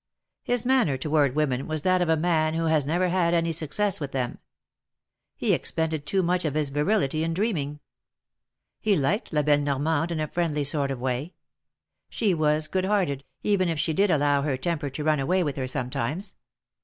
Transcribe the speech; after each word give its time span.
(His 0.43 0.65
manner 0.65 0.97
toward 0.97 1.35
women 1.35 1.67
was 1.67 1.83
that 1.83 2.01
of 2.01 2.09
a 2.09 2.17
man 2.17 2.55
who 2.55 2.65
has 2.65 2.87
never 2.87 3.09
had 3.09 3.35
any 3.35 3.51
success 3.51 3.99
with 3.99 4.13
them.) 4.13 4.39
He 5.35 5.53
expended 5.53 6.07
too 6.07 6.23
much 6.23 6.43
of 6.43 6.55
his 6.55 6.69
virility 6.71 7.23
in 7.23 7.35
dreaming. 7.35 7.81
He 8.79 8.95
liked 8.95 9.31
La 9.31 9.43
belle 9.43 9.59
Normande 9.61 10.11
in 10.13 10.19
a 10.19 10.27
friendly 10.27 10.63
sort 10.63 10.89
of 10.89 10.99
way. 10.99 11.35
She 12.09 12.33
was 12.33 12.67
good 12.67 12.85
hearted, 12.85 13.23
even 13.43 13.69
if 13.69 13.79
she 13.79 13.93
did 13.93 14.09
allow 14.09 14.41
her 14.41 14.57
temper 14.57 14.89
to 14.89 15.03
run 15.03 15.19
away 15.19 15.43
with 15.43 15.55
her 15.55 15.67
sometimes. 15.67 16.33